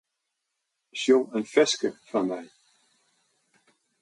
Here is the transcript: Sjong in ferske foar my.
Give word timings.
Sjong 1.01 1.25
in 1.37 1.45
ferske 1.53 1.89
foar 2.07 2.25
my. 2.29 2.41